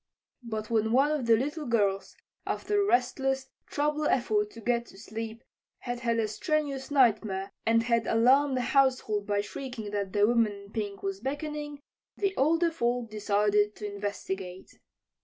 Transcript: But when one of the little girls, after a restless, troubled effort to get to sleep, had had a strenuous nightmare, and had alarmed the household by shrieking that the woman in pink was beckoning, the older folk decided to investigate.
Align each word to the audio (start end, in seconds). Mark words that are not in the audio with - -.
But 0.41 0.71
when 0.71 0.93
one 0.93 1.11
of 1.11 1.27
the 1.27 1.37
little 1.37 1.67
girls, 1.67 2.15
after 2.43 2.81
a 2.81 2.85
restless, 2.87 3.51
troubled 3.67 4.07
effort 4.07 4.49
to 4.49 4.59
get 4.59 4.87
to 4.87 4.97
sleep, 4.97 5.43
had 5.81 5.99
had 5.99 6.17
a 6.17 6.27
strenuous 6.27 6.89
nightmare, 6.89 7.51
and 7.67 7.83
had 7.83 8.07
alarmed 8.07 8.57
the 8.57 8.61
household 8.73 9.27
by 9.27 9.41
shrieking 9.41 9.91
that 9.91 10.11
the 10.11 10.25
woman 10.25 10.53
in 10.53 10.71
pink 10.73 11.03
was 11.03 11.19
beckoning, 11.19 11.81
the 12.17 12.35
older 12.35 12.71
folk 12.71 13.11
decided 13.11 13.75
to 13.75 13.93
investigate. 13.93 14.71